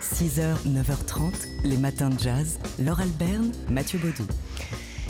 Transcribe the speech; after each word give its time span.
6h, 0.00 0.56
9h30, 0.66 1.32
les 1.64 1.76
matins 1.76 2.10
de 2.10 2.18
jazz. 2.18 2.58
Laure 2.78 3.00
Alberne, 3.00 3.50
Mathieu 3.70 3.98
Baudou. 3.98 4.26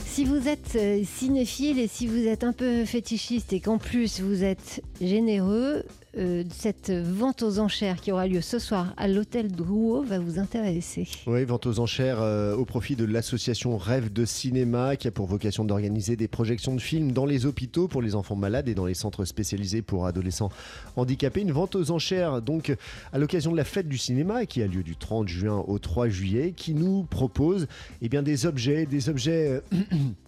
Si 0.05 0.25
vous 0.25 0.49
êtes 0.49 0.77
euh, 0.77 1.03
cinéphile 1.05 1.79
et 1.79 1.89
si 1.89 2.07
vous 2.07 2.27
êtes 2.27 2.45
un 2.45 2.53
peu 2.53 2.84
fétichiste 2.84 3.52
et 3.52 3.60
qu'en 3.60 3.78
plus 3.78 4.20
vous 4.20 4.44
êtes 4.44 4.83
généreux, 5.00 5.84
euh, 6.18 6.44
cette 6.50 6.91
vente 6.91 7.42
aux 7.42 7.58
enchères 7.58 8.00
qui 8.00 8.11
aura 8.11 8.27
lieu 8.27 8.41
ce 8.41 8.59
soir 8.59 8.95
à 8.96 9.07
l'hôtel 9.07 9.53
Drouot 9.53 10.03
va 10.03 10.19
vous 10.19 10.39
intéresser. 10.39 11.07
Oui, 11.27 11.45
vente 11.45 11.66
aux 11.66 11.79
enchères 11.79 12.21
euh, 12.21 12.57
au 12.57 12.65
profit 12.65 12.96
de 12.96 13.05
l'association 13.05 13.77
Rêve 13.77 14.12
de 14.12 14.25
Cinéma 14.25 14.97
qui 14.97 15.09
a 15.09 15.11
pour 15.11 15.27
vocation 15.27 15.65
d'organiser 15.65 16.16
des 16.16 16.29
projections 16.29 16.75
de 16.75 16.80
films 16.80 17.12
dans 17.12 17.27
les 17.27 17.45
hôpitaux 17.45 17.87
pour 17.87 18.01
les 18.01 18.15
enfants 18.15 18.37
malades 18.37 18.69
et 18.69 18.75
dans 18.75 18.87
les 18.87 18.95
centres 18.95 19.25
spécialisés 19.25 19.83
pour 19.83 20.07
adolescents 20.07 20.51
handicapés. 20.97 21.43
Une 21.43 21.52
vente 21.52 21.77
aux 21.77 21.91
enchères 21.91 22.41
donc 22.41 22.75
à 23.12 23.19
l'occasion 23.19 23.53
de 23.53 23.57
la 23.57 23.64
fête 23.64 23.89
du 23.89 23.98
cinéma 23.98 24.46
qui 24.46 24.62
a 24.62 24.67
lieu 24.67 24.83
du 24.83 24.96
30 24.96 25.29
juin 25.29 25.64
au 25.67 25.79
3 25.79 26.09
juillet 26.09 26.55
qui 26.57 26.75
nous 26.75 27.03
propose 27.05 27.67
eh 28.01 28.09
bien, 28.09 28.23
des 28.23 28.47
objets, 28.47 28.87
des 28.87 29.09
objets... 29.09 29.61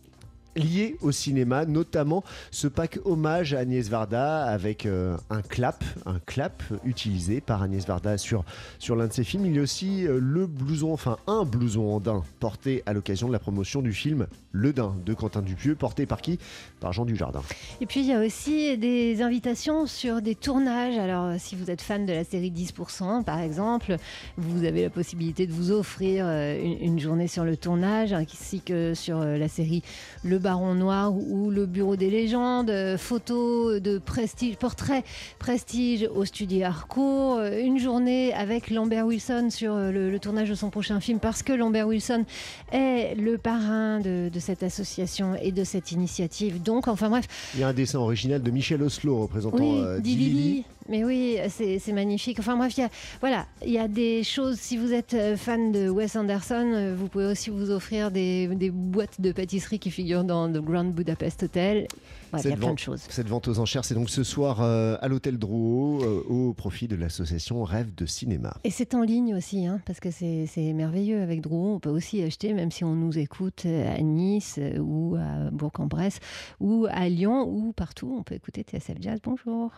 liés 0.59 0.97
au 1.01 1.13
cinéma, 1.13 1.65
notamment 1.65 2.25
ce 2.51 2.69
pack 2.69 2.99
hommage 3.05 3.55
à 3.55 3.61
Agnès 3.61 3.89
Varda 3.89 4.45
avec 4.45 4.87
euh, 4.87 5.17
un 5.31 5.43
clap, 5.43 5.85
un 6.07 6.19
clap 6.27 6.63
utilisé 6.85 7.41
par 7.41 7.63
Agnès 7.63 7.87
Varda 7.87 8.19
sur, 8.19 8.45
sur 8.79 8.97
l'un 8.97 9.07
de 9.07 9.13
ses 9.13 9.25
films. 9.25 9.47
Il 9.47 9.57
y 9.57 9.59
a 9.59 9.63
aussi 9.63 10.07
euh, 10.07 10.19
le 10.21 10.47
blouson, 10.47 10.93
enfin 10.93 11.17
un 11.27 11.45
blouson 11.45 11.83
en 11.89 12.01
daim 12.01 12.23
porté 12.41 12.83
à 12.87 12.93
l'occasion 12.93 13.29
de 13.29 13.33
la 13.33 13.39
promotion 13.39 13.83
du 13.83 13.93
film 13.93 14.27
Le 14.53 14.73
Daim 14.73 14.97
de 15.05 15.15
Quentin 15.15 15.43
Dupieux, 15.43 15.75
porté 15.75 16.07
par 16.07 16.21
qui? 16.21 16.39
Par 16.81 16.93
Jean 16.93 17.05
Dujardin. 17.05 17.43
Et 17.81 17.87
puis 17.87 18.01
il 18.01 18.07
y 18.07 18.13
a 18.13 18.21
aussi 18.21 18.77
des 18.79 19.23
invitations 19.23 19.87
sur 19.87 20.23
des 20.23 20.35
tournages. 20.35 20.99
Alors 20.99 21.25
euh, 21.25 21.37
si 21.39 21.57
vous 21.57 21.71
êtes 21.71 21.83
fan 21.83 22.07
de 22.07 22.13
la 22.13 22.25
série 22.25 22.51
10% 22.51 23.25
par 23.25 23.41
exemple, 23.41 23.97
vous 24.37 24.65
avez 24.65 24.83
la 24.83 24.91
possibilité 24.91 25.47
de 25.47 25.53
vous 25.53 25.73
offrir 25.73 26.27
une, 26.27 26.79
une 26.81 26.99
journée 26.99 27.29
sur 27.29 27.45
le 27.45 27.57
tournage, 27.57 28.13
ainsi 28.13 28.61
que 28.61 28.95
sur 28.95 29.21
la 29.21 29.49
série 29.49 29.83
Le 30.23 30.39
Baron 30.49 30.75
Noir 30.75 31.15
ou 31.15 31.51
Le 31.51 31.67
Bureau 31.67 31.95
des 31.97 32.09
légendes, 32.09 32.71
euh, 32.71 32.97
photos 32.97 33.83
de 33.83 33.99
prestige, 33.99 34.57
portraits 34.57 35.05
prestige 35.39 36.09
au 36.15 36.25
studio 36.25 36.65
Harcourt, 36.65 37.37
euh, 37.37 37.61
une 37.61 37.79
journée 37.79 38.33
avec 38.33 38.71
Lambert 38.71 39.05
Wilson 39.05 39.49
sur 39.51 39.75
euh, 39.75 39.91
le, 39.93 40.11
le 40.11 40.19
tournage 40.19 40.49
de 40.49 40.55
son 40.55 40.71
prochain 40.71 41.01
film 41.01 41.19
parce 41.19 41.43
que 41.43 41.53
Lambert 41.53 41.87
Wilson 41.87 42.25
est 42.73 43.15
le 43.15 43.37
parrain 43.37 44.01
de, 44.01 44.31
de 44.33 44.41
cette 44.41 44.63
association 44.63 45.35
et 45.35 45.53
de 45.53 45.65
cette 45.65 45.93
initiative. 45.93 46.63
Donc 46.63 46.89
enfin 46.89 47.11
bref, 47.11 47.27
Il 47.53 47.61
y 47.61 47.63
a 47.63 47.69
un 47.69 47.75
dessin 47.75 47.99
original 47.99 48.43
de 48.43 48.51
Michel 48.51 48.83
Oslo 48.83 49.19
représentant 49.19 49.59
oui, 49.59 49.83
euh, 49.85 50.01
Dilili. 50.01 50.31
Dilili. 50.31 50.65
Mais 50.89 51.05
oui, 51.05 51.39
c'est 51.49 51.93
magnifique. 51.93 52.39
Enfin 52.41 52.57
bref, 52.57 52.77
il 52.77 52.81
y 52.81 52.85
a, 52.85 52.91
voilà, 53.21 53.47
il 53.65 53.71
y 53.71 53.79
a 53.79 53.89
des 53.89 54.25
choses. 54.25 54.59
Si 54.59 54.77
vous 54.77 54.93
êtes 54.93 55.15
euh, 55.15 55.37
fan 55.37 55.73
de 55.73 55.89
Wes 55.89 56.17
Anderson, 56.17 56.73
euh, 56.75 56.95
vous 56.97 57.09
pouvez 57.09 57.27
aussi 57.27 57.51
vous 57.51 57.71
offrir 57.71 58.11
des, 58.11 58.49
des 58.49 58.71
boîtes 58.71 59.21
de 59.21 59.33
pâtisserie 59.33 59.79
qui 59.79 59.91
figurent 59.91 60.25
dans 60.25 60.51
The 60.51 60.63
Grand 60.63 60.85
Budapest 60.85 61.43
Hotel. 61.43 61.87
Voilà, 62.31 62.45
il 62.45 62.51
y 62.51 62.55
a 62.55 62.57
plein 62.57 62.75
de 62.75 62.79
choses. 62.79 63.03
Cette 63.09 63.29
vente 63.29 63.49
aux 63.49 63.59
enchères, 63.59 63.85
c'est 63.85 63.95
donc 63.95 64.11
ce 64.11 64.23
soir 64.23 64.61
euh, 64.61 64.97
à 65.01 65.09
l'hôtel 65.09 65.39
Drouot 65.39 66.03
euh, 66.03 66.23
au 66.29 66.53
profit 66.53 66.89
de 66.89 66.97
l'association 66.97 67.65
Rêve 67.65 67.95
de 67.95 68.07
Cinéma. 68.07 68.57
Et 68.65 68.71
c'est 68.71 68.95
en 68.95 69.03
ligne 69.03 69.35
aussi, 69.35 69.67
hein, 69.67 69.81
parce 69.87 70.01
que 70.01 70.11
c'est 70.11 70.73
merveilleux 70.75 71.23
avec 71.23 71.41
Drouot. 71.41 71.75
On 71.75 71.81
peut 71.81 71.91
aussi 71.91 72.23
acheter, 72.23 72.53
même 72.53 72.71
si 72.71 72.85
on 72.85 72.95
nous 72.95 73.19
écoute 73.19 73.67
à 73.67 74.01
Nice 74.03 74.61
ou 74.79 75.17
à 75.17 75.51
Bourg-en-Bresse 75.51 76.21
ou 76.61 76.87
à 76.91 77.09
Lyon 77.09 77.49
ou 77.49 77.73
partout. 77.73 78.15
On 78.19 78.23
peut 78.23 78.35
écouter 78.35 78.63
TSF 78.63 78.97
Jazz. 79.01 79.19
Bonjour. 79.23 79.71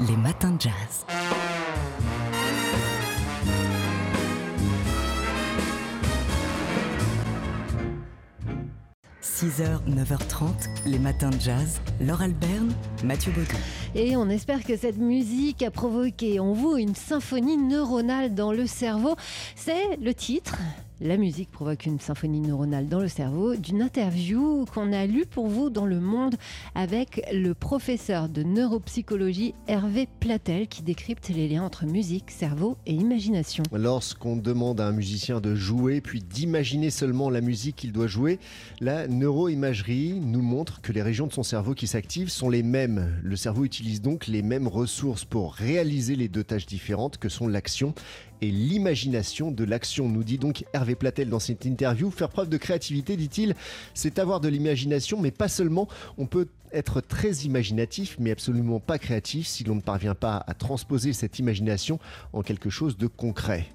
Les 0.00 0.16
matins 0.16 0.35
de 0.40 0.60
jazz. 0.60 1.06
«6h, 9.22 9.80
9h30, 9.88 10.46
les 10.86 10.98
matins 10.98 11.30
de 11.30 11.40
jazz. 11.40 11.80
Laure 12.00 12.22
Alberne, 12.22 12.72
Mathieu 13.04 13.32
Baudou. 13.32 13.56
Et 13.94 14.16
on 14.16 14.28
espère 14.28 14.62
que 14.64 14.76
cette 14.76 14.98
musique 14.98 15.62
a 15.62 15.70
provoqué 15.70 16.40
en 16.40 16.52
vous 16.52 16.76
une 16.76 16.94
symphonie 16.94 17.56
neuronale 17.56 18.34
dans 18.34 18.52
le 18.52 18.66
cerveau. 18.66 19.16
C'est 19.54 19.96
le 19.96 20.14
titre. 20.14 20.56
La 21.02 21.18
musique 21.18 21.50
provoque 21.50 21.84
une 21.84 22.00
symphonie 22.00 22.40
neuronale 22.40 22.88
dans 22.88 23.00
le 23.00 23.08
cerveau 23.08 23.54
d'une 23.54 23.82
interview 23.82 24.64
qu'on 24.72 24.94
a 24.94 25.04
lue 25.04 25.26
pour 25.26 25.46
vous 25.46 25.68
dans 25.68 25.84
Le 25.84 26.00
Monde 26.00 26.36
avec 26.74 27.22
le 27.34 27.52
professeur 27.52 28.30
de 28.30 28.42
neuropsychologie 28.42 29.52
Hervé 29.68 30.08
Platel 30.20 30.68
qui 30.68 30.82
décrypte 30.82 31.28
les 31.28 31.48
liens 31.48 31.64
entre 31.64 31.84
musique, 31.84 32.30
cerveau 32.30 32.78
et 32.86 32.94
imagination. 32.94 33.62
Lorsqu'on 33.72 34.36
demande 34.36 34.80
à 34.80 34.86
un 34.86 34.92
musicien 34.92 35.42
de 35.42 35.54
jouer 35.54 36.00
puis 36.00 36.20
d'imaginer 36.20 36.88
seulement 36.88 37.28
la 37.28 37.42
musique 37.42 37.76
qu'il 37.76 37.92
doit 37.92 38.06
jouer, 38.06 38.38
la 38.80 39.06
neuroimagerie 39.06 40.18
nous 40.18 40.40
montre 40.40 40.80
que 40.80 40.92
les 40.92 41.02
régions 41.02 41.26
de 41.26 41.32
son 41.34 41.42
cerveau 41.42 41.74
qui 41.74 41.88
s'activent 41.88 42.30
sont 42.30 42.48
les 42.48 42.62
mêmes. 42.62 43.12
Le 43.22 43.36
cerveau 43.36 43.66
utilise 43.66 44.00
donc 44.00 44.28
les 44.28 44.40
mêmes 44.40 44.66
ressources 44.66 45.26
pour 45.26 45.52
réaliser 45.52 46.16
les 46.16 46.28
deux 46.28 46.44
tâches 46.44 46.64
différentes 46.64 47.18
que 47.18 47.28
sont 47.28 47.48
l'action 47.48 47.92
et 48.40 48.50
l'imagination 48.50 49.50
de 49.50 49.64
l'action, 49.64 50.08
nous 50.08 50.24
dit 50.24 50.38
donc 50.38 50.64
Hervé 50.72 50.94
Platel 50.94 51.28
dans 51.28 51.38
cette 51.38 51.64
interview. 51.64 52.10
Faire 52.10 52.28
preuve 52.28 52.48
de 52.48 52.56
créativité, 52.56 53.16
dit-il, 53.16 53.54
c'est 53.94 54.18
avoir 54.18 54.40
de 54.40 54.48
l'imagination, 54.48 55.20
mais 55.20 55.30
pas 55.30 55.48
seulement. 55.48 55.88
On 56.18 56.26
peut 56.26 56.48
être 56.72 57.00
très 57.00 57.32
imaginatif, 57.44 58.16
mais 58.18 58.30
absolument 58.30 58.80
pas 58.80 58.98
créatif 58.98 59.46
si 59.46 59.64
l'on 59.64 59.76
ne 59.76 59.80
parvient 59.80 60.14
pas 60.14 60.42
à 60.46 60.54
transposer 60.54 61.12
cette 61.12 61.38
imagination 61.38 61.98
en 62.32 62.42
quelque 62.42 62.70
chose 62.70 62.96
de 62.96 63.06
concret. 63.06 63.66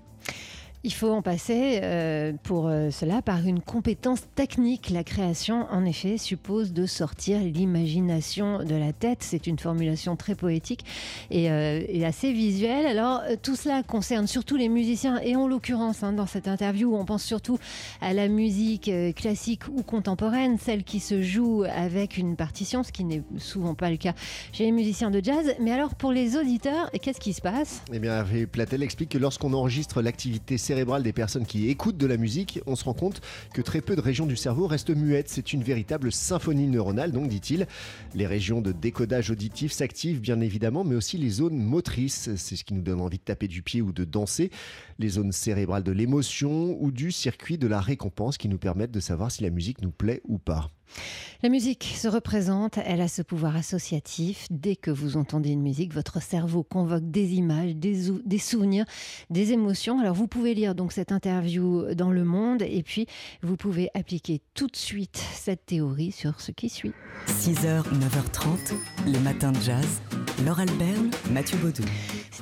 Il 0.83 0.93
faut 0.93 1.11
en 1.11 1.21
passer 1.21 1.79
euh, 1.83 2.33
pour 2.41 2.67
euh, 2.67 2.89
cela 2.89 3.21
par 3.21 3.45
une 3.45 3.61
compétence 3.61 4.23
technique. 4.33 4.89
La 4.89 5.03
création, 5.03 5.67
en 5.69 5.85
effet, 5.85 6.17
suppose 6.17 6.73
de 6.73 6.87
sortir 6.87 7.39
l'imagination 7.39 8.63
de 8.63 8.73
la 8.73 8.91
tête. 8.91 9.19
C'est 9.21 9.45
une 9.45 9.59
formulation 9.59 10.15
très 10.15 10.33
poétique 10.33 10.83
et, 11.29 11.51
euh, 11.51 11.83
assez 12.03 12.33
visuelle. 12.33 12.87
Alors, 12.87 13.21
tout 13.43 13.55
cela 13.55 13.83
concerne 13.83 14.25
surtout 14.25 14.55
les 14.55 14.69
musiciens 14.69 15.19
et 15.21 15.35
en 15.35 15.47
l'occurrence, 15.47 16.01
hein, 16.01 16.13
dans 16.13 16.25
cette 16.25 16.47
interview, 16.47 16.95
on 16.95 17.05
pense 17.05 17.23
surtout 17.23 17.59
à 18.01 18.13
la 18.13 18.27
musique 18.27 18.89
classique 19.15 19.67
ou 19.67 19.83
contemporaine, 19.83 20.57
celle 20.57 20.83
qui 20.83 20.99
se 20.99 21.21
joue 21.21 21.63
avec 21.63 22.17
une 22.17 22.35
partition, 22.35 22.81
ce 22.81 22.91
qui 22.91 23.03
n'est 23.03 23.21
souvent 23.37 23.75
pas 23.75 23.91
le 23.91 23.97
cas 23.97 24.13
chez 24.51 24.65
les 24.65 24.71
musiciens 24.71 25.11
de 25.11 25.23
jazz. 25.23 25.53
Mais 25.59 25.71
alors, 25.71 25.93
pour 25.93 26.11
les 26.11 26.37
auditeurs, 26.37 26.89
qu'est-ce 27.03 27.19
qui 27.19 27.33
se 27.33 27.41
passe? 27.41 27.83
Eh 27.93 27.99
bien, 27.99 28.25
Platel 28.51 28.81
explique 28.81 29.09
que 29.09 29.19
lorsqu'on 29.19 29.53
enregistre 29.53 30.01
l'activité 30.01 30.57
des 30.75 31.13
personnes 31.13 31.45
qui 31.45 31.69
écoutent 31.69 31.97
de 31.97 32.07
la 32.07 32.17
musique, 32.17 32.59
on 32.65 32.75
se 32.75 32.83
rend 32.83 32.93
compte 32.93 33.21
que 33.53 33.61
très 33.61 33.81
peu 33.81 33.95
de 33.95 34.01
régions 34.01 34.25
du 34.25 34.35
cerveau 34.35 34.67
restent 34.67 34.95
muettes. 34.95 35.29
C'est 35.29 35.53
une 35.53 35.63
véritable 35.63 36.11
symphonie 36.11 36.67
neuronale, 36.67 37.11
donc 37.11 37.27
dit-il. 37.27 37.67
Les 38.15 38.25
régions 38.25 38.61
de 38.61 38.71
décodage 38.71 39.31
auditif 39.31 39.71
s'activent 39.71 40.21
bien 40.21 40.39
évidemment, 40.39 40.83
mais 40.83 40.95
aussi 40.95 41.17
les 41.17 41.29
zones 41.29 41.57
motrices. 41.57 42.29
C'est 42.35 42.55
ce 42.55 42.63
qui 42.63 42.73
nous 42.73 42.81
donne 42.81 43.01
envie 43.01 43.17
de 43.17 43.23
taper 43.23 43.47
du 43.47 43.61
pied 43.61 43.81
ou 43.81 43.91
de 43.91 44.05
danser. 44.05 44.49
Les 44.99 45.09
zones 45.09 45.31
cérébrales 45.31 45.83
de 45.83 45.91
l'émotion 45.91 46.77
ou 46.81 46.91
du 46.91 47.11
circuit 47.11 47.57
de 47.57 47.67
la 47.67 47.81
récompense 47.81 48.37
qui 48.37 48.49
nous 48.49 48.57
permettent 48.57 48.91
de 48.91 48.99
savoir 48.99 49.31
si 49.31 49.43
la 49.43 49.49
musique 49.49 49.81
nous 49.81 49.91
plaît 49.91 50.21
ou 50.27 50.37
pas. 50.37 50.71
La 51.43 51.49
musique 51.49 51.95
se 51.97 52.07
représente, 52.07 52.77
elle 52.85 53.01
a 53.01 53.07
ce 53.07 53.23
pouvoir 53.23 53.55
associatif. 53.55 54.45
Dès 54.51 54.75
que 54.75 54.91
vous 54.91 55.17
entendez 55.17 55.49
une 55.49 55.63
musique, 55.63 55.91
votre 55.91 56.21
cerveau 56.21 56.61
convoque 56.61 57.09
des 57.09 57.33
images, 57.33 57.75
des, 57.75 58.11
ou- 58.11 58.21
des 58.23 58.37
souvenirs, 58.37 58.85
des 59.31 59.51
émotions. 59.51 59.99
Alors 59.99 60.13
vous 60.13 60.27
pouvez 60.27 60.53
lire 60.53 60.75
donc 60.75 60.91
cette 60.91 61.11
interview 61.11 61.95
dans 61.95 62.11
Le 62.11 62.23
Monde 62.23 62.61
et 62.61 62.83
puis 62.83 63.07
vous 63.41 63.57
pouvez 63.57 63.89
appliquer 63.95 64.41
tout 64.53 64.67
de 64.67 64.75
suite 64.75 65.17
cette 65.33 65.65
théorie 65.65 66.11
sur 66.11 66.39
ce 66.41 66.51
qui 66.51 66.69
suit. 66.69 66.93
6h, 67.27 67.83
9h30, 67.85 68.75
les 69.07 69.19
matins 69.19 69.51
de 69.51 69.61
jazz. 69.61 70.01
Laure 70.45 70.59
Alberne, 70.59 71.09
Mathieu 71.31 71.57
Baudou. 71.57 71.83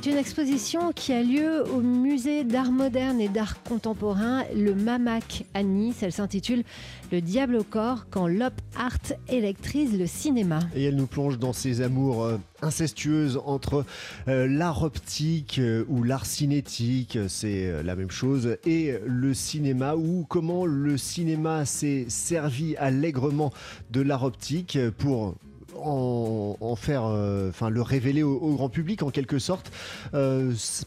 C'est 0.01 0.11
une 0.11 0.17
exposition 0.17 0.93
qui 0.93 1.11
a 1.11 1.21
lieu 1.21 1.65
au 1.73 1.81
musée 1.81 2.45
d'art 2.45 2.71
moderne 2.71 3.19
et 3.19 3.27
d'art 3.27 3.61
contemporain, 3.63 4.45
le 4.55 4.73
MAMAC 4.73 5.43
à 5.53 5.61
Nice. 5.61 5.97
Elle 6.03 6.13
s'intitule 6.13 6.63
Le 7.11 7.19
diable 7.19 7.57
au 7.57 7.65
corps 7.65 8.05
quand 8.09 8.25
l'op 8.25 8.53
art 8.77 8.97
électrise 9.27 9.99
le 9.99 10.07
cinéma. 10.07 10.59
Et 10.73 10.85
elle 10.85 10.95
nous 10.95 11.05
plonge 11.05 11.37
dans 11.37 11.51
ses 11.51 11.81
amours 11.81 12.23
euh, 12.23 12.37
incestueuses 12.61 13.41
entre 13.43 13.83
euh, 14.29 14.47
l'art 14.47 14.83
optique 14.83 15.59
euh, 15.59 15.83
ou 15.89 16.01
l'art 16.03 16.25
cinétique, 16.25 17.17
c'est 17.27 17.83
la 17.83 17.97
même 17.97 18.11
chose, 18.11 18.55
et 18.65 18.97
le 19.05 19.33
cinéma, 19.33 19.95
ou 19.97 20.25
comment 20.29 20.65
le 20.65 20.97
cinéma 20.97 21.65
s'est 21.65 22.05
servi 22.07 22.77
allègrement 22.77 23.51
de 23.91 23.99
l'art 23.99 24.23
optique 24.23 24.77
pour 24.97 25.35
en, 25.83 26.75
faire, 26.75 27.03
enfin 27.03 27.69
le 27.69 27.81
révéler 27.81 28.23
au, 28.23 28.53
grand 28.55 28.69
public 28.69 29.03
en 29.03 29.09
quelque 29.09 29.39
sorte 29.39 29.71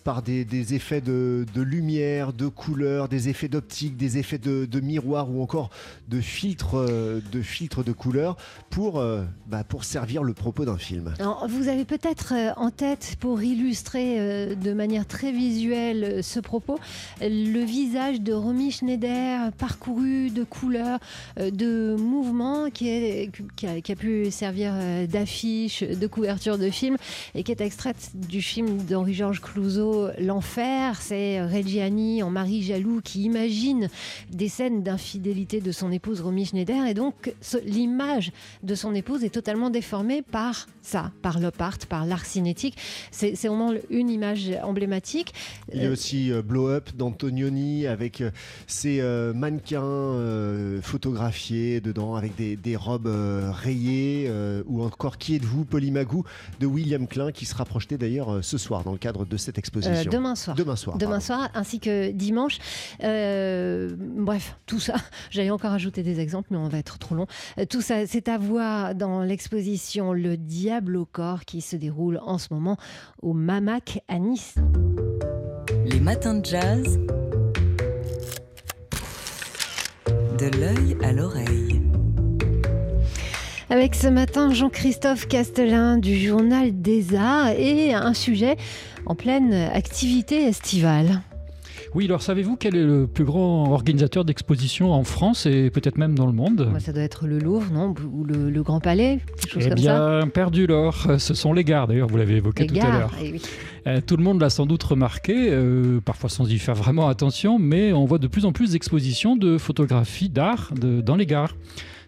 par 0.04 0.22
des, 0.22 0.74
effets 0.74 1.00
de, 1.00 1.44
lumière, 1.56 2.32
de 2.32 2.48
couleur, 2.48 3.08
des 3.08 3.28
effets 3.28 3.48
d'optique, 3.48 3.96
des 3.96 4.18
effets 4.18 4.38
de, 4.38 4.80
miroir 4.80 5.30
ou 5.30 5.42
encore 5.42 5.70
de 6.08 6.20
filtres 6.20 6.76
de 6.76 7.42
filtres 7.42 7.84
de 7.84 7.92
couleurs 7.92 8.36
pour, 8.70 9.02
bah, 9.46 9.64
pour 9.64 9.84
servir 9.84 10.22
le 10.22 10.32
propos 10.32 10.64
d'un 10.64 10.78
film. 10.78 11.14
vous 11.48 11.68
avez 11.68 11.84
peut-être 11.84 12.34
en 12.56 12.70
tête 12.70 13.16
pour 13.20 13.42
illustrer 13.42 14.56
de 14.56 14.72
manière 14.72 15.06
très 15.06 15.32
visuelle 15.32 16.22
ce 16.22 16.40
propos 16.40 16.78
le 17.20 17.64
visage 17.64 18.20
de 18.20 18.32
Romy 18.32 18.70
Schneider 18.70 19.52
parcouru 19.52 20.30
de 20.30 20.44
couleurs, 20.44 20.98
euh, 21.38 21.50
de 21.50 21.96
mouvements 21.98 22.70
qui, 22.70 22.88
a, 23.66 23.96
pu 23.96 24.30
servir 24.30 24.72
euh, 24.82 25.06
d'affiche, 25.06 25.82
de 25.82 26.06
couverture 26.06 26.58
de 26.58 26.70
film 26.70 26.96
et 27.34 27.42
qui 27.42 27.52
est 27.52 27.60
extraite 27.60 28.10
du 28.14 28.42
film 28.42 28.78
d'Henri-Georges 28.82 29.40
Clouzot, 29.40 30.08
L'Enfer. 30.18 31.00
C'est 31.00 31.42
Reggiani 31.42 32.22
en 32.22 32.30
mari 32.30 32.62
jaloux 32.62 33.00
qui 33.02 33.22
imagine 33.22 33.88
des 34.30 34.48
scènes 34.48 34.82
d'infidélité 34.82 35.60
de 35.60 35.72
son 35.72 35.90
épouse 35.92 36.20
Romy 36.20 36.44
Schneider 36.44 36.86
et 36.86 36.94
donc 36.94 37.34
l'image 37.64 38.32
de 38.62 38.74
son 38.74 38.94
épouse 38.94 39.24
est 39.24 39.30
totalement 39.30 39.70
déformée 39.70 40.22
par 40.22 40.66
ça, 40.82 41.12
par 41.22 41.38
l'op 41.38 41.60
art, 41.60 41.78
par 41.88 42.04
l'art 42.04 42.26
cinétique. 42.26 42.76
C'est 43.10 43.34
vraiment 43.46 43.72
une 43.90 44.10
image 44.10 44.50
emblématique. 44.62 45.32
Il 45.72 45.82
y 45.82 45.86
a 45.86 45.88
euh, 45.88 45.92
aussi 45.92 46.30
Blow 46.44 46.68
Up 46.68 46.90
d'Antonioni 46.96 47.86
avec 47.86 48.22
ces 48.66 49.00
mannequins 49.34 50.18
photographiés 50.82 51.80
dedans 51.80 52.16
avec 52.16 52.32
des, 52.36 52.76
robes 52.76 53.06
euh, 53.06 53.50
rayées 53.52 54.26
euh, 54.28 54.62
ou 54.72 54.82
encore 54.82 55.18
Qui 55.18 55.36
êtes-vous 55.36 55.64
Polymagou 55.64 56.24
de 56.60 56.66
William 56.66 57.06
Klein 57.06 57.32
qui 57.32 57.44
sera 57.44 57.64
projeté 57.64 57.98
d'ailleurs 57.98 58.30
euh, 58.30 58.42
ce 58.42 58.58
soir 58.58 58.84
dans 58.84 58.92
le 58.92 58.98
cadre 58.98 59.24
de 59.24 59.36
cette 59.36 59.58
exposition. 59.58 60.10
demain 60.10 60.34
soir. 60.34 60.56
Demain 60.56 60.76
soir. 60.76 60.98
Demain 60.98 61.20
soir 61.20 61.50
ainsi 61.54 61.80
que 61.80 62.10
dimanche. 62.10 62.58
bref, 63.00 64.56
tout 64.66 64.80
ça, 64.80 64.94
j'allais 65.30 65.50
encore 65.50 65.72
ajouter 65.72 66.02
des 66.02 66.20
exemples 66.20 66.48
mais 66.50 66.58
on 66.58 66.68
va 66.68 66.78
être 66.78 66.98
trop 66.98 67.14
long. 67.14 67.26
tout 67.68 67.82
ça, 67.82 68.06
c'est 68.06 68.28
à 68.28 68.38
voir 68.38 68.94
dans 68.94 69.22
l'exposition 69.22 70.12
Le 70.12 70.36
Diable 70.36 70.96
au 70.96 71.04
corps 71.04 71.44
qui 71.44 71.60
se 71.60 71.76
déroule 71.76 72.18
en 72.22 72.38
ce 72.38 72.48
moment 72.52 72.76
au 73.20 73.32
Mamac 73.32 74.02
à 74.08 74.18
Nice. 74.18 74.54
Les 75.84 76.00
matins 76.00 76.34
de 76.34 76.44
jazz. 76.44 76.98
De 80.38 80.58
l'œil 80.58 80.96
à 81.02 81.12
l'oreille. 81.12 81.81
Avec 83.72 83.94
ce 83.94 84.06
matin 84.06 84.52
Jean-Christophe 84.52 85.26
Castelin 85.26 85.96
du 85.96 86.14
Journal 86.14 86.82
des 86.82 87.14
Arts 87.14 87.52
et 87.56 87.94
un 87.94 88.12
sujet 88.12 88.58
en 89.06 89.14
pleine 89.14 89.54
activité 89.54 90.42
estivale. 90.42 91.22
Oui, 91.94 92.04
alors 92.04 92.20
savez-vous 92.20 92.56
quel 92.56 92.76
est 92.76 92.84
le 92.84 93.06
plus 93.06 93.24
grand 93.24 93.72
organisateur 93.72 94.26
d'expositions 94.26 94.92
en 94.92 95.04
France 95.04 95.46
et 95.46 95.70
peut-être 95.70 95.96
même 95.96 96.14
dans 96.14 96.26
le 96.26 96.34
monde? 96.34 96.70
Ça 96.80 96.92
doit 96.92 97.02
être 97.02 97.26
le 97.26 97.38
Louvre, 97.38 97.72
non? 97.72 97.94
Ou 98.12 98.24
le, 98.24 98.62
Grand 98.62 98.80
Palais 98.80 99.20
Eh 99.58 99.70
bien, 99.70 100.28
perdu 100.28 100.66
l'or, 100.66 101.06
ce 101.16 101.32
sont 101.32 101.54
les 101.54 101.64
gares 101.64 101.86
d'ailleurs, 101.86 102.08
vous 102.08 102.18
l'avez 102.18 102.36
évoqué 102.36 102.66
tout 102.66 102.76
à 102.78 102.90
l'heure. 102.90 103.14
Eh 103.22 103.32
oui. 103.32 103.42
Euh, 103.86 104.02
tout 104.06 104.18
le 104.18 104.22
monde 104.22 104.38
l'a 104.38 104.50
sans 104.50 104.66
doute 104.66 104.82
remarqué, 104.82 105.48
euh, 105.50 105.98
parfois 106.04 106.28
sans 106.28 106.46
y 106.46 106.58
faire 106.58 106.74
vraiment 106.74 107.08
attention, 107.08 107.58
mais 107.58 107.94
on 107.94 108.04
voit 108.04 108.18
de 108.18 108.28
plus 108.28 108.44
en 108.44 108.52
plus 108.52 108.72
d'expositions 108.72 109.34
de 109.34 109.56
photographies 109.56 110.28
d'art 110.28 110.72
dans 110.76 111.16
les 111.16 111.26
gares. 111.26 111.54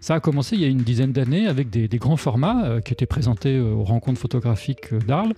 Ça 0.05 0.17
a 0.17 0.21
commencé 0.21 0.55
il 0.55 0.61
y 0.61 0.67
a 0.67 0.69
une 0.69 0.83
dizaine 0.83 1.13
d'années 1.13 1.47
avec 1.47 1.71
des, 1.71 1.89
grands 1.97 2.19
formats 2.19 2.67
euh, 2.67 2.81
qui 2.83 2.93
étaient 2.93 3.07
présentés 3.07 3.59
aux 3.59 3.85
rencontres 3.85 4.21
photographiques 4.21 4.93
d'Arles. 4.93 5.33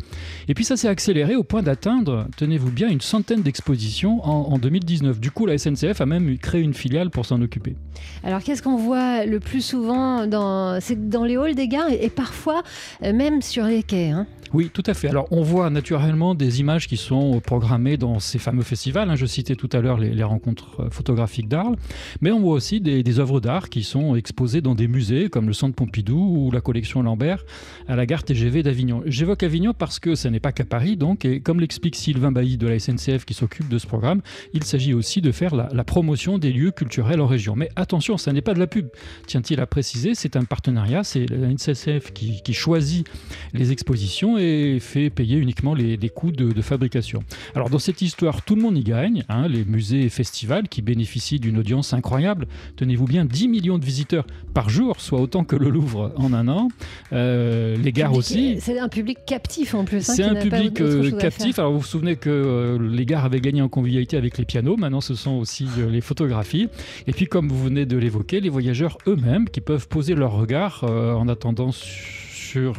Et 0.49 0.55
puis 0.55 0.65
ça 0.65 0.77
s'est 0.77 0.89
accéléré 0.89 1.37
au 1.37 1.45
point 1.45 1.63
d'atteindre, 1.63 2.27
tenez-vous 2.37 2.73
bien, 2.73 2.89
une 2.89 3.01
centaine 3.01 3.43
d'expositions 3.43 4.27
en, 4.27 4.59
2019. 4.59 5.21
Du 5.21 5.31
coup, 5.31 5.47
la 5.47 5.57
SNCF 5.57 6.01
a 6.01 6.07
même 6.07 6.37
créé 6.39 6.63
une 6.63 6.75
filiale 6.75 7.11
pour 7.11 7.27
s'en 7.27 7.41
occuper. 7.43 7.77
Alors 8.25 8.43
qu'est-ce 8.43 8.61
qu'on 8.61 8.77
voit 8.77 9.25
le 9.25 9.39
plus 9.39 9.65
souvent 9.65 10.27
dans, 10.27 10.81
dans 10.97 11.25
les 11.25 11.37
halls 11.37 11.55
des 11.55 11.69
gares 11.69 11.89
et, 11.89 12.11
parfois 12.11 12.65
même 13.03 13.43
sur 13.43 13.67
les 13.67 13.85
quais 13.85 14.11
hein? 14.11 14.27
Oui, 14.53 14.71
tout 14.73 14.83
à 14.87 14.95
fait. 14.95 15.09
Alors, 15.09 15.27
on 15.31 15.43
voit 15.43 15.71
naturellement 15.71 16.35
des 16.35 16.61
images 16.61 16.87
qui 16.87 16.97
sont 16.97 17.41
programmées 17.41 17.97
dans 17.97 18.19
ces 18.19 18.39
fameux 18.39 18.63
festivals. 18.63 19.11
Hein. 19.11 19.17
Je 19.17 19.27
citais 19.27 19.57
tout 19.57 19.69
à 19.73 19.81
l'heure 19.81 19.99
les, 19.99 20.23
rencontres 20.23 20.83
euh, 20.83 20.91
photographiques 20.91 21.49
d'Arles, 21.49 21.77
mais 22.21 22.31
on 22.31 22.41
voit 22.41 22.55
aussi 22.55 22.81
des, 22.81 23.19
œuvres 23.19 23.41
d'art 23.41 23.69
qui 23.69 23.83
sont 23.83 24.15
exposées 24.15 24.61
dans 24.61 24.75
des 24.75 24.89
musées 24.89 25.29
comme 25.31 25.47
le 25.47 25.53
Centre 25.53 25.75
Pompidou 25.75 26.19
ou 26.19 26.51
la 26.51 26.61
collection 26.61 27.03
Lambert 27.03 27.45
à 27.89 27.97
la 27.97 28.07
gare 28.07 28.25
TGV 28.25 28.63
d'Avignon. 28.63 29.03
J'évoque 29.07 29.43
Avignon 29.43 29.73
parce 29.73 29.99
que 29.99 30.15
ce 30.15 30.29
n'est 30.29 30.41
pas 30.41 30.53
qu'à 30.53 30.65
Paris, 30.65 30.97
donc, 30.97 31.25
et 31.25 31.41
comme 31.41 31.61
l'explique 31.61 31.97
Sylvain 31.97 32.33
Bailly 32.33 32.57
de 32.57 32.67
la 32.67 32.79
SNCF 32.79 33.25
qui 33.25 33.35
s'occupe 33.35 33.69
de 33.69 33.79
ce 33.79 33.87
programme, 33.87 34.21
il 34.53 34.65
s'agit 34.65 34.95
aussi 34.95 35.21
de 35.21 35.33
faire 35.33 35.55
la, 35.55 35.85
promotion 35.85 36.39
des 36.39 36.53
lieux 36.53 36.73
culturels 36.73 37.21
en 37.21 37.27
région. 37.27 37.55
Mais 37.57 37.69
attention, 37.77 38.17
ça 38.19 38.33
n'est 38.33 38.43
pas 38.43 38.55
de 38.55 38.59
la 38.59 38.67
pub. 38.67 38.89
Tient-il 39.27 39.61
à 39.61 39.67
préciser, 39.67 40.15
c'est 40.15 40.37
un 40.37 40.45
partenariat, 40.45 41.05
c'est 41.05 41.27
la 41.27 41.57
SNCF 41.57 42.13
qui 42.13 42.55
choisit 42.55 43.07
les 43.55 43.73
expositions 43.73 44.36
et 44.39 44.79
fait 44.81 45.11
payer 45.11 45.37
uniquement 45.37 45.75
les, 45.75 45.97
coûts 46.09 46.33
de, 46.33 46.61
fabrication. 46.63 47.23
Alors 47.55 47.71
dans 47.71 47.79
cette 47.79 48.03
histoire, 48.03 48.43
tout 48.43 48.55
le 48.55 48.63
monde 48.63 48.77
y 48.77 48.83
gagne, 48.83 49.25
hein, 49.29 49.49
les 49.49 49.65
musées 49.65 50.03
et 50.03 50.09
festivals 50.09 50.69
qui 50.69 50.83
bénéficient 50.83 51.41
d'une 51.41 51.59
audience 51.59 51.93
incroyable, 51.93 52.47
tenez-vous 52.77 53.07
bien, 53.07 53.25
10 53.25 53.49
millions 53.49 53.79
de 53.79 53.85
visiteurs 53.85 54.27
par 54.55 54.69
jour, 54.69 55.01
soit 55.01 55.21
autant 55.21 55.45
que 55.45 55.57
le 55.57 55.71
Louvre 55.71 56.13
en 56.17 56.33
un 56.33 56.49
an, 56.49 56.69
euh, 57.13 57.77
les 57.77 57.93
gares 57.93 58.15
aussi. 58.15 58.57
C'est 58.61 58.79
un 58.79 58.89
public 58.89 59.19
captif 59.27 59.75
en 59.75 59.85
plus. 59.85 60.09
Hein, 60.09 60.15
c'est 60.17 60.23
un 60.23 60.35
public 60.35 60.81
euh, 60.81 61.11
captif, 61.13 61.59
alors 61.59 61.73
vous 61.73 61.81
vous 61.81 61.85
souvenez 61.85 62.17
que 62.17 62.31
euh, 62.31 62.79
les 62.81 63.05
gares 63.05 63.25
avaient 63.25 63.41
gagné 63.41 63.63
en 63.63 63.69
convivialité 63.69 64.17
avec 64.17 64.39
les 64.39 64.45
pianos, 64.45 64.77
maintenant 64.77 65.01
ce 65.01 65.15
sont 65.15 65.33
aussi 65.33 65.67
les 65.91 66.01
photographies, 66.01 66.69
et 67.07 67.13
puis 67.13 67.27
comme 67.27 67.49
vous 67.49 67.63
venez 67.63 67.87
de 67.87 67.97
l'évoquer, 67.97 68.41
les 68.41 68.49
voyageurs 68.49 68.99
eux-mêmes 69.07 69.49
qui 69.49 69.61
peuvent 69.61 69.89
poser 69.89 70.15
leur 70.15 70.33
regard 70.33 70.85
en 70.85 71.29
attendant 71.29 71.73
sur 71.73 72.26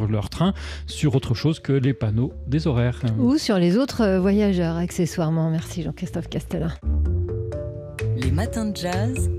leur 0.10 0.30
train 0.30 0.54
sur 0.86 1.16
autre 1.16 1.34
chose 1.34 1.60
que 1.60 1.74
les 1.74 1.94
panneaux 1.94 2.34
des 2.48 2.68
horaires. 2.68 3.02
Ou 3.20 3.38
sur 3.38 3.58
les 3.58 3.78
autres 3.78 4.02
euh, 4.02 4.20
voyageurs, 4.20 4.78
accessoirement. 4.78 5.50
Merci 5.50 5.84
Jean-Christophe 5.84 6.30
Castellin. 6.30 6.74
Les 8.16 8.32
matins 8.32 8.66
de 8.66 8.76
jazz. 8.76 9.30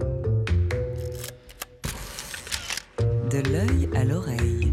De 3.31 3.39
l'œil 3.51 3.89
à 3.95 4.05
l'oreille. 4.05 4.73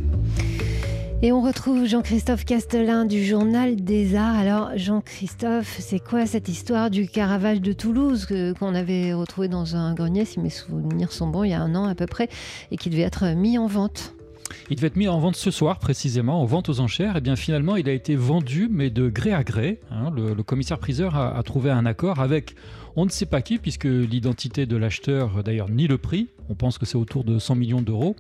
Et 1.22 1.32
on 1.32 1.42
retrouve 1.42 1.86
Jean-Christophe 1.86 2.46
Castelin 2.46 3.06
du 3.06 3.26
Journal 3.26 3.78
des 3.78 4.16
Arts. 4.16 4.36
Alors 4.36 4.72
Jean-Christophe, 4.76 5.78
c'est 5.80 6.00
quoi 6.00 6.26
cette 6.26 6.50
histoire 6.50 6.90
du 6.90 7.08
Caravage 7.08 7.62
de 7.62 7.74
Toulouse 7.74 8.28
qu'on 8.60 8.76
avait 8.76 9.14
retrouvé 9.14 9.48
dans 9.48 9.76
un 9.76 9.94
grenier, 9.94 10.26
si 10.26 10.40
mes 10.40 10.50
souvenirs 10.50 11.12
sont 11.12 11.28
bons, 11.28 11.44
il 11.44 11.52
y 11.52 11.54
a 11.54 11.62
un 11.62 11.74
an 11.74 11.86
à 11.86 11.96
peu 11.96 12.06
près, 12.06 12.30
et 12.70 12.78
qui 12.78 12.90
devait 12.90 13.04
être 13.04 13.26
mis 13.36 13.58
en 13.58 13.68
vente? 13.68 14.15
Il 14.70 14.76
devait 14.76 14.88
être 14.88 14.96
mis 14.96 15.08
en 15.08 15.20
vente 15.20 15.36
ce 15.36 15.52
soir 15.52 15.80
précisément, 15.80 16.42
en 16.42 16.46
vente 16.46 16.70
aux 16.70 16.80
enchères. 16.80 17.16
Et 17.16 17.20
eh 17.20 17.22
bien 17.22 17.36
finalement, 17.36 17.76
il 17.76 17.88
a 17.90 17.94
été 17.94 18.16
vendu, 18.16 18.68
mais 18.72 18.90
de 18.90 19.10
gré 19.10 19.34
à 19.34 19.44
gré. 19.44 19.80
Hein. 19.92 20.12
le, 20.16 20.42
commissaire-priseur 20.44 21.16
a, 21.16 21.38
a, 21.38 21.44
trouvé 21.44 21.72
un 21.72 21.86
accord 21.86 22.20
avec 22.20 22.56
on 22.96 23.06
ne 23.06 23.10
sait 23.10 23.26
pas 23.26 23.42
qui, 23.42 23.58
puisque 23.58 23.86
l'identité 23.86 24.66
de 24.66 24.78
l'acheteur, 24.78 25.44
d'ailleurs, 25.44 25.70
ni 25.70 25.88
le 25.88 25.98
prix, 25.98 26.30
on 26.50 26.56
pense 26.56 26.78
que 26.78 26.86
c'est 26.86 26.98
autour 26.98 27.24
de 27.24 27.40
100 27.40 27.56
millions 27.56 27.82
d'euros. 27.82 28.16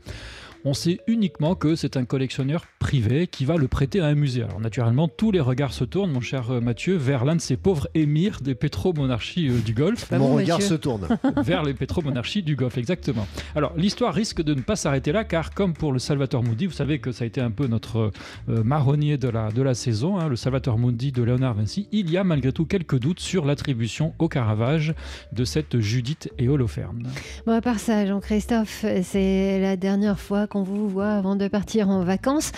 On 0.67 0.74
sait 0.74 1.00
uniquement 1.05 1.53
que 1.53 1.75
c'est 1.75 1.95
un 1.95 2.05
collectionneur 2.05 2.65
privé 2.79 3.27
qui 3.27 3.45
va 3.45 3.55
le 3.55 3.67
prêter 3.67 4.00
à 4.00 4.07
un 4.07 4.15
musée. 4.15 4.41
Alors 4.41 4.60
naturellement, 4.60 5.07
tous 5.07 5.29
les 5.29 5.39
regards 5.39 5.74
se 5.74 5.84
tournent, 5.84 6.12
mon 6.12 6.22
cher 6.22 6.50
euh, 6.50 6.60
Mathieu, 6.60 6.95
vers 6.95 7.24
l'un 7.24 7.36
de 7.36 7.41
ces 7.41 7.55
pauvres 7.55 7.88
émirs 7.93 8.39
des 8.41 8.55
pétromonarchies 8.55 9.50
euh, 9.50 9.60
du 9.60 9.75
Golfe. 9.75 10.10
mon 10.10 10.34
regard 10.34 10.63
se 10.63 10.74
tourne. 10.74 11.07
vers 11.43 11.62
les 11.62 11.75
pétromonarchies 11.75 12.41
du 12.41 12.55
Golfe, 12.55 12.79
exactement. 12.79 13.27
Alors 13.55 13.74
l'histoire 13.77 14.12
risque 14.12 14.41
de 14.41 14.55
ne 14.55 14.62
pas 14.62 14.75
s'arrêter 14.75 15.12
là, 15.12 15.24
car 15.24 15.53
comme 15.53 15.74
pour 15.74 15.93
le 15.93 16.00
Salvator 16.00 16.41
Mundi, 16.41 16.65
vous 16.65 16.74
savez 16.74 16.98
que 16.98 17.12
ça 17.12 17.25
a 17.25 17.27
été 17.27 17.41
un 17.41 17.51
peu 17.51 17.67
notre 17.67 18.12
euh, 18.50 18.63
marronnier 18.63 19.19
de 19.19 19.29
la, 19.29 19.51
de 19.51 19.62
la 19.62 19.75
saison, 19.75 20.17
hein, 20.17 20.29
le 20.29 20.36
Salvator 20.36 20.79
Mundi 20.79 21.12
de 21.12 21.22
Léonard 21.22 21.53
Vinci, 21.53 21.88
il 21.91 22.10
y 22.10 22.17
a 22.17 22.24
malgré 22.24 22.51
tout 22.51 22.65
quelques 22.65 22.98
doutes 22.98 23.19
sur 23.19 23.45
l'attribution 23.45 24.15
au 24.17 24.29
Caravage 24.29 24.95
de 25.31 25.45
cette 25.45 25.79
Judith 25.79 26.34
et 26.39 26.50
Holoferne. 26.50 27.07
Bon, 27.45 27.53
à 27.53 27.62
part 27.62 27.77
ça, 27.77 28.03
Jean-Christophe, 28.07 28.84
c'est 29.03 29.60
la 29.60 29.77
dernière 29.77 30.19
fois 30.19 30.48
qu'on 30.56 30.64
vous 30.64 30.88
voit 30.88 31.12
avant 31.12 31.36
de 31.36 31.50
partir 31.50 31.90
en 31.90 32.06
vacances. 32.06 32.54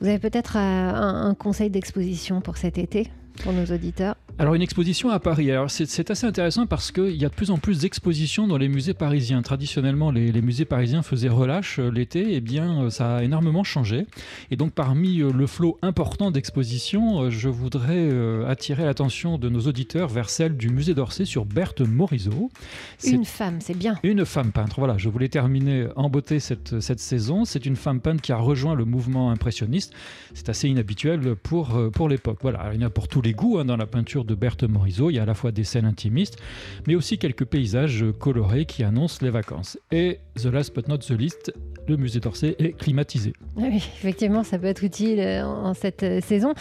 Vous 0.00 0.08
avez 0.08 0.18
peut-être 0.18 0.56
euh, 0.56 1.28
un, 1.28 1.34
conseil 1.34 1.68
d'exposition 1.68 2.40
pour 2.40 2.56
cet 2.56 2.78
été 2.78 3.10
pour 3.42 3.52
nos 3.52 3.66
auditeurs? 3.66 4.16
Alors 4.40 4.54
une 4.54 4.62
exposition 4.62 5.10
à 5.10 5.18
Paris, 5.18 5.50
alors 5.50 5.68
c'est 5.68 6.10
assez 6.10 6.24
intéressant 6.24 6.66
parce 6.66 6.92
qu'il 6.92 7.16
y 7.16 7.24
a 7.24 7.28
de 7.28 7.34
plus 7.34 7.50
en 7.50 7.58
plus 7.58 7.80
d'expositions 7.80 8.46
dans 8.46 8.56
les 8.56 8.68
musées 8.68 8.94
parisiens. 8.94 9.42
Traditionnellement, 9.42 10.12
les, 10.12 10.40
musées 10.42 10.64
parisiens 10.64 11.02
faisaient 11.02 11.28
relâche 11.28 11.80
euh, 11.80 11.90
l'été, 11.90 12.20
et 12.20 12.36
eh 12.36 12.40
bien 12.40 12.84
euh, 12.84 12.90
ça 12.90 13.16
a 13.16 13.22
énormément 13.24 13.64
changé. 13.64 14.06
Et 14.52 14.56
donc 14.56 14.72
parmi 14.74 15.22
euh, 15.22 15.32
le 15.32 15.46
flot 15.48 15.76
important 15.82 16.30
d'expositions, 16.30 17.30
je 17.30 17.48
voudrais 17.48 18.08
attirer 18.46 18.84
l'attention 18.84 19.38
de 19.38 19.48
nos 19.48 19.62
auditeurs 19.62 20.08
vers 20.08 20.30
celle 20.30 20.56
du 20.56 20.68
musée 20.68 20.94
d'Orsay 20.94 21.24
sur 21.24 21.44
Berthe 21.44 21.80
Morisot. 21.80 22.50
Une 23.04 23.24
femme, 23.24 23.58
c'est 23.60 23.76
bien. 23.76 23.96
Une 24.04 24.24
femme 24.24 24.52
peintre, 24.52 24.76
voilà, 24.78 24.98
je 24.98 25.08
voulais 25.08 25.28
terminer 25.28 25.88
en 25.96 26.08
beauté 26.10 26.38
cette, 26.38 26.78
cette 26.78 27.00
saison. 27.00 27.44
C'est 27.44 27.66
une 27.66 27.76
femme 27.76 28.00
peintre 28.00 28.22
qui 28.22 28.30
a 28.30 28.36
rejoint 28.36 28.76
le 28.76 28.84
mouvement 28.84 29.32
impressionniste. 29.32 29.92
C'est 30.34 30.48
assez 30.48 30.68
inhabituel 30.68 31.34
pour, 31.34 31.90
pour 31.92 32.08
l'époque. 32.08 32.38
Voilà, 32.42 32.70
il 32.72 32.80
y 32.80 32.84
en 32.84 32.86
a 32.86 32.90
pour 32.90 33.08
tous 33.08 33.20
les 33.20 33.32
goûts 33.32 33.58
hein, 33.58 33.64
dans 33.64 33.76
la 33.76 33.86
peinture 33.86 34.24
de 34.28 34.36
Berthe 34.36 34.62
Morisot. 34.62 35.10
Il 35.10 35.16
y 35.16 35.18
a 35.18 35.22
à 35.22 35.26
la 35.26 35.34
fois 35.34 35.50
des 35.50 35.64
scènes 35.64 35.86
intimistes, 35.86 36.38
mais 36.86 36.94
aussi 36.94 37.18
quelques 37.18 37.44
paysages 37.44 38.04
colorés 38.20 38.66
qui 38.66 38.84
annoncent 38.84 39.18
les 39.22 39.30
vacances. 39.30 39.78
Et 39.90 40.20
the 40.36 40.46
last 40.46 40.74
but 40.74 40.86
not 40.86 40.98
the 40.98 41.10
least, 41.10 41.52
le 41.88 41.96
musée 41.96 42.20
d'Orsay 42.20 42.54
est 42.58 42.72
climatisé. 42.72 43.32
Ah 43.56 43.62
oui, 43.70 43.76
effectivement, 43.76 44.44
ça 44.44 44.58
peut 44.58 44.66
être 44.66 44.84
utile 44.84 45.18
euh, 45.18 45.44
en 45.44 45.74
cette 45.74 46.02
euh, 46.02 46.20
saison. 46.20 46.54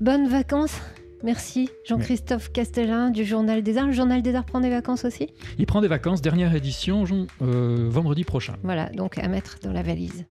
Bonnes 0.00 0.28
vacances 0.28 0.80
Merci 1.24 1.70
Jean-Christophe 1.86 2.52
Castellin 2.52 3.08
du 3.08 3.24
Journal 3.24 3.62
des 3.62 3.78
Arts. 3.78 3.86
Le 3.86 3.92
Journal 3.92 4.20
des 4.20 4.34
Arts 4.34 4.44
prend 4.44 4.60
des 4.60 4.68
vacances 4.68 5.06
aussi? 5.06 5.30
Il 5.58 5.64
prend 5.64 5.80
des 5.80 5.88
vacances, 5.88 6.20
dernière 6.20 6.54
édition 6.54 7.04
euh, 7.40 7.88
vendredi 7.88 8.24
prochain. 8.24 8.56
Voilà, 8.62 8.90
donc 8.90 9.16
à 9.16 9.26
mettre 9.26 9.56
dans 9.62 9.72
la 9.72 9.82
valise. 9.82 10.22